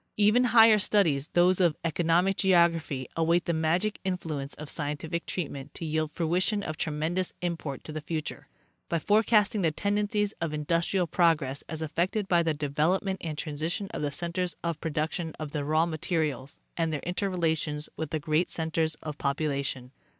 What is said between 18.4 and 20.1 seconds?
centers of population.